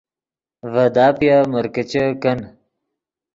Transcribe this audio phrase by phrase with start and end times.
[0.71, 2.39] ڤے داپیف مرکیچے کن